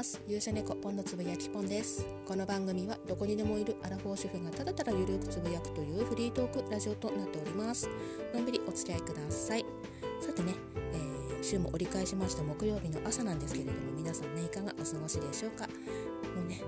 [0.00, 0.18] ます。
[0.26, 2.06] 勇者猫ポンのつぶやきポンです。
[2.26, 7.86] この番組はどこにでもいるアラフォー主婦がただただゆるくつぶやくというフリートークラジオとなっております。
[8.32, 9.66] のんびりお付き合いください。
[10.22, 10.54] さてね、
[10.94, 15.66] えー、週も折り返しました木曜日の朝なんですけれども皆さんねいかがお過ごしでしょうか。
[15.66, 16.62] もうね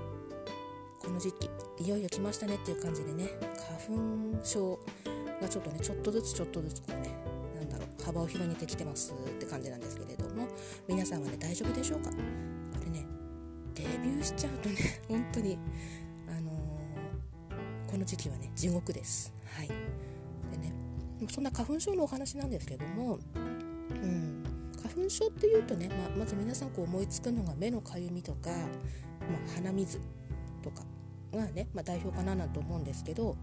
[0.99, 1.49] この時期
[1.83, 3.29] いよいよ来ましたねっていう感じでね
[3.89, 4.79] 花粉症
[5.41, 7.17] がちょっとねちょっとずつちょっとずつこうね
[7.55, 10.47] なんだろう幅を広げてきてますって感じなんですけれども
[10.87, 12.11] 皆さんはね大丈夫でしょうか？
[13.73, 14.75] デビューしちゃうとね
[15.07, 15.57] 本当に
[16.27, 19.33] あのー、この時期はね地獄です。
[19.45, 19.67] はい。
[19.67, 19.73] で
[20.57, 20.73] ね
[21.29, 24.43] そんな花粉症のお話なんですけどもうん。
[24.81, 29.99] 花粉症っていうとね、まあ、まず皆さんこう思いつくのが目のかゆみとか、まあ、鼻水
[30.61, 30.83] とか
[31.31, 33.35] がね、まあ、代表かななんて思うんですけど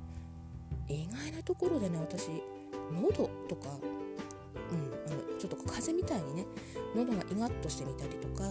[0.88, 2.28] 意外なところでね私
[2.92, 3.68] 喉とか、
[4.70, 6.46] うん、あのちょっと風邪みたいにね
[6.94, 8.44] 喉がイガッとしてみたりとか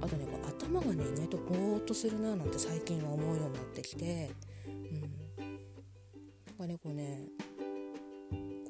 [0.00, 4.30] あとねこう頭がね意外とぼーっとするななんて最近は思うようになってきて、
[4.66, 5.00] うん、
[6.46, 7.24] なんかねこうね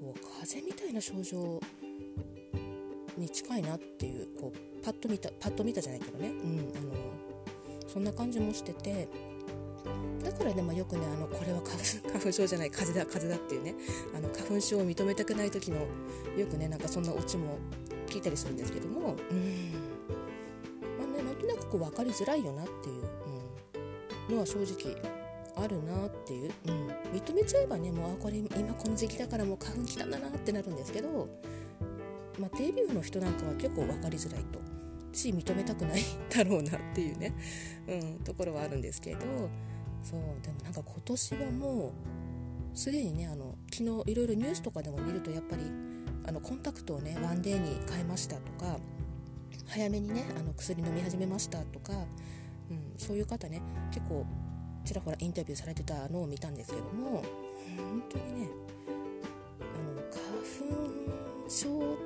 [0.00, 1.60] こう風邪みたいな症状
[3.16, 6.92] に近いなっていうこうパッと見たパッと見たじゃないけどね、うん、あの
[7.88, 9.08] そんな感じもしてて
[10.22, 11.60] だからね、まあ、よくねあのこれは
[12.12, 13.74] 花粉症じゃない風邪だ風邪だっていうね
[14.14, 15.86] あの花粉症を認めたくない時の
[16.36, 17.58] よくねなんかそんなオチも
[18.06, 19.97] 聞いたりするんですけどもうん。
[21.76, 23.04] ねなんとなくこう分かりづらいよなっていう、
[24.28, 24.96] うん、のは正直
[25.56, 31.28] あるなっていう、うん、認めちゃえばねもうあこれ今この時期だからもう花粉来たんだなってなるんですけど、
[32.38, 34.60] まあ、デビューの人なんかは結構分かりづらいと
[35.12, 37.34] し認めたくないだろうなっていうね、
[37.88, 39.20] うん、ところはあるんですけど
[40.02, 41.92] そうでもなんか今年はも
[42.74, 45.62] うすでにねあの昨日いろいろニュースとかでも見るとやっぱり
[46.26, 48.78] あのコンタクトをねワンデーに変えましたとか
[49.68, 54.26] 早めにねあの薬飲み始めましたとか、うん、そういう方ね結構
[54.84, 57.22] ちらほらインタビューされてたのを見たんですけども
[57.76, 58.48] 本当にね
[59.60, 60.86] あの花
[61.44, 61.98] 粉症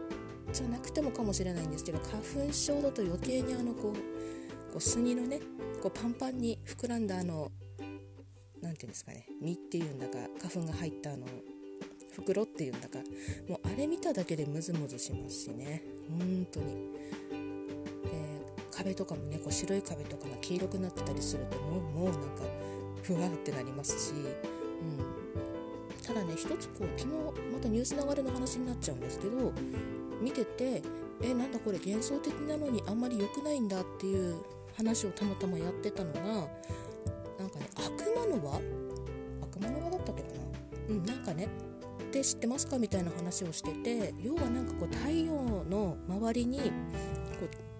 [0.52, 3.92] じゃなくてもかもしれないんですけど花粉症だと余計にあのこう
[4.72, 5.40] こう杉のね
[5.80, 7.52] こうパンパンに膨らんだあの
[8.60, 11.26] 何て言うんですかね実っていうんだか花粉が入ったあの
[12.16, 12.98] 袋っていうんだか
[13.48, 16.76] もうあれ見ただけでムズムズしますしね本当に、
[18.72, 22.42] 壁とかもねこう白い壁とかが黄色くなってたりするともうもうなんか
[23.02, 27.06] ふわってなりますし、うん、ただね一つこう昨日
[27.52, 29.52] またニュース流れの話になっちゃうんですけど
[30.20, 30.82] 見てて
[31.22, 34.36] えなんだこれ幻想的なのにあんまり良くないんだっていう
[34.76, 38.60] 話をたまたまやってたのがなんかね悪魔の輪？
[39.42, 40.34] 悪魔の輪だったっけかな？
[40.88, 41.48] うんなんかね
[42.12, 42.78] で知ってますか？
[42.78, 46.64] みたいな話をしてて要はなんかこう太陽の周りにこ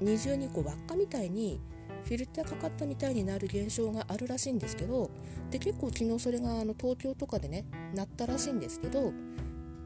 [0.00, 1.60] う二重にこう輪っかみたいに
[2.04, 5.10] フィルターかかったみたいになる現象があるらしいんですけど
[5.50, 9.12] で結構昨日それがあの東京とかでねなったらしいんですけど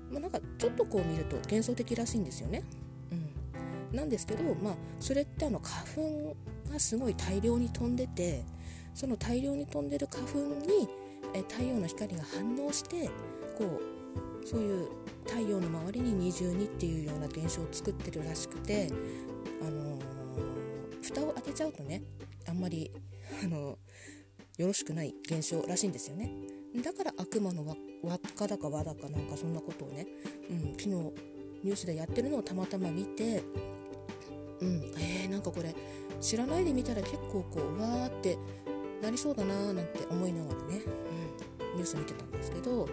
[0.08, 2.62] まあ、なんかちょっとこう見ると幻想的らしいんですよね。
[3.90, 6.36] うん、なんですけど、まあ、それってあの花粉
[6.72, 8.44] がすごい大量に飛んでて
[8.94, 10.88] その大量に飛んでる花粉に
[11.34, 13.08] え太陽の光が反応して
[13.58, 13.95] こう
[14.46, 14.88] そういう
[15.26, 18.88] 太陽の周りに二重にっていうような現象を作ってるらしくて、
[19.60, 22.04] あのー、蓋を開けちゃうとね
[22.48, 22.92] あんまり、
[23.44, 26.30] あのー、よろしくない現象らしいんですよね。
[26.80, 30.06] だから悪魔の輪っかだか輪だかなんかそんなことをね、
[30.48, 33.42] うん、昨日ニュースでやってるのをたまたま見て、
[34.60, 35.74] うん、えー、なんかこれ
[36.20, 38.38] 知らないで見たら結構こううわーって
[39.02, 40.82] なりそうだなーなんて思いながらね、
[41.72, 42.86] うん、ニュース見てたんですけど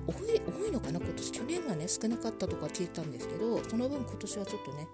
[0.00, 1.00] 多い多いのかな？
[1.00, 4.88] 今年去年がね少なかったとか聞いたんですけどその分今年はちょっとね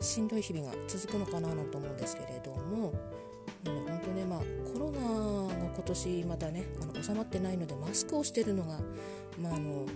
[0.00, 2.92] しんどい日々が続くのかななんて思うんですけれども、
[3.64, 4.40] 本当ねまあ
[4.72, 8.78] コロナが今年まだねあの収まってないのでマスクをしてるのが、
[9.40, 9.86] まあ、あの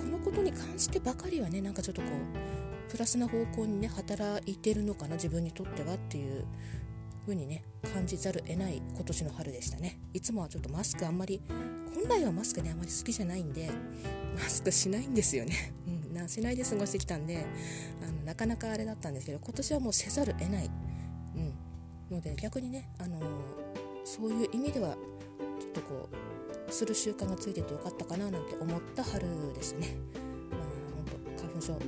[0.00, 6.44] このことに関してばかりはねなんかちょっとこうプラスな方向にね働いてるのかな自分にとってはっていう
[7.22, 9.98] 風にね感じざるを得ない今年の春でしたね。
[10.12, 11.42] いつもはちょっとマスクあんまり
[11.96, 13.70] 本来はマスクねあまり好きじゃないんで
[14.34, 17.46] マスクしないんですよね、 うん、なしないで過ごしてきたんで
[18.06, 20.70] あのなかなかあれだったんですけど今年はもうせざる得ない、
[21.36, 21.54] うん、
[22.14, 23.24] ので逆にね、あのー、
[24.04, 24.94] そういう意味では
[25.58, 26.08] ちょっとこ
[26.68, 29.96] うする習慣がついててよかったかななんて思った春ですね。
[30.50, 30.60] まあ
[30.96, 31.78] 本当花粉症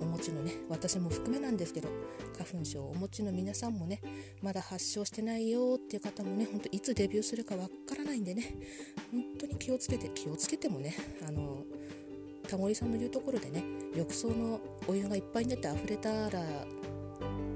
[0.00, 1.88] お持ちのね私も含めなんですけど
[2.36, 4.00] 花粉症をお持ちの皆さんもね
[4.42, 8.42] まだ発症してないよっていう方もねほんといつデビューするかわからないんでね
[9.12, 10.96] 本当に気をつけて気をつけてもね
[11.28, 11.64] あの
[12.48, 13.62] タモリさんの言うところでね
[13.94, 16.40] 浴槽のお湯がいっぱいになって溢れたら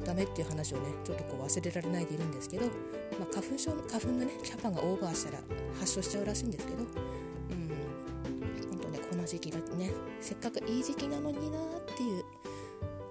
[0.04, 5.38] ダメっていう話をねちょっとこう忘れられないでいるんですけど、まあ、花粉症花粉のねキャパがオーバーしたら
[5.80, 6.86] 発症しちゃうらしいんですけどうん
[8.70, 11.62] 本当ねこの時期だねせっかくいい時期なのになっ
[11.96, 12.24] ていう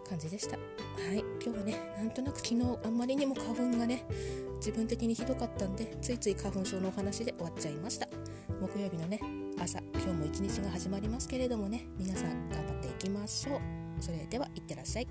[0.07, 0.57] 感じでした。
[0.57, 4.05] はい今日はねなんとなく昨日あんまりにも花粉がね
[4.65, 8.07] 自分的にひどかったんでついつい花粉症のお話で終わっちゃいました。
[8.59, 9.19] 木曜日のね
[9.61, 13.59] 朝今日も一日が始まりますけれどもね皆さん頑張っていきましょう。
[13.99, 15.07] それではいってらっしゃい。